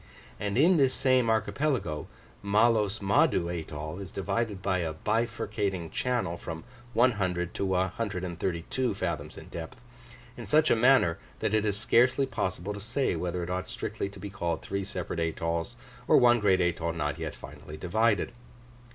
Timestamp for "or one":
16.07-16.39